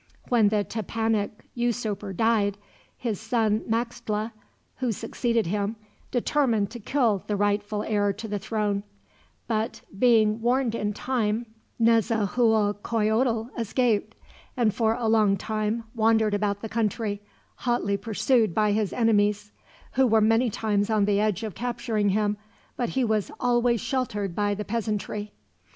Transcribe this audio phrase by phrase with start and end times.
[0.29, 2.57] When the Tepanec usurper died,
[2.97, 4.31] his son Maxtla,
[4.77, 5.75] who succeeded him,
[6.09, 8.81] determined to kill the rightful heir to the throne;
[9.45, 11.45] but being warned in time
[11.79, 14.17] Nezahualcoyotl escaped,
[14.57, 17.21] and for a long time wandered about the country,
[17.57, 19.51] hotly pursued by his enemies;
[19.91, 22.37] who were many times on the edge of capturing him,
[22.75, 25.31] but he was always sheltered by the peasantry.